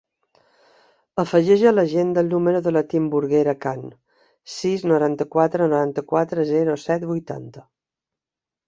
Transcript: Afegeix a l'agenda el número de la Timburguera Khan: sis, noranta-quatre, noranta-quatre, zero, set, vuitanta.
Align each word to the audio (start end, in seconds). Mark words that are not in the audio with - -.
Afegeix 1.23 1.65
a 1.71 1.73
l'agenda 1.75 2.23
el 2.25 2.31
número 2.35 2.63
de 2.69 2.73
la 2.77 2.83
Timburguera 2.95 3.55
Khan: 3.67 3.85
sis, 4.57 4.87
noranta-quatre, 4.95 5.71
noranta-quatre, 5.77 6.49
zero, 6.57 6.81
set, 6.89 7.09
vuitanta. 7.15 7.67